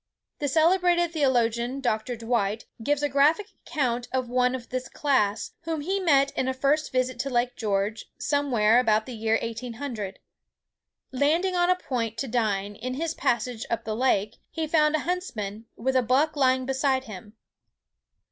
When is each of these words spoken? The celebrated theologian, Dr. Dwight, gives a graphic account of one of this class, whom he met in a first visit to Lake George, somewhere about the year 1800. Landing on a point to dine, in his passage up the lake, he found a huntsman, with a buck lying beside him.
The 0.39 0.47
celebrated 0.47 1.11
theologian, 1.13 1.79
Dr. 1.79 2.15
Dwight, 2.15 2.65
gives 2.81 3.03
a 3.03 3.07
graphic 3.07 3.49
account 3.67 4.07
of 4.11 4.29
one 4.29 4.55
of 4.55 4.69
this 4.69 4.89
class, 4.89 5.51
whom 5.65 5.81
he 5.81 5.99
met 5.99 6.31
in 6.31 6.47
a 6.47 6.55
first 6.55 6.91
visit 6.91 7.19
to 7.19 7.29
Lake 7.29 7.55
George, 7.55 8.05
somewhere 8.17 8.79
about 8.79 9.05
the 9.05 9.13
year 9.13 9.37
1800. 9.39 10.17
Landing 11.11 11.55
on 11.55 11.69
a 11.69 11.75
point 11.75 12.17
to 12.17 12.27
dine, 12.27 12.73
in 12.75 12.95
his 12.95 13.13
passage 13.13 13.63
up 13.69 13.83
the 13.83 13.95
lake, 13.95 14.37
he 14.49 14.65
found 14.65 14.95
a 14.95 15.01
huntsman, 15.05 15.67
with 15.75 15.95
a 15.95 16.01
buck 16.01 16.35
lying 16.35 16.65
beside 16.65 17.03
him. 17.03 17.33